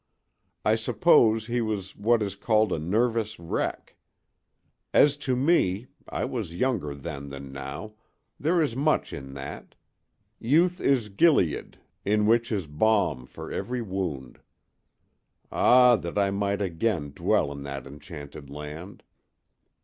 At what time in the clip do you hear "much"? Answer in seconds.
8.75-9.13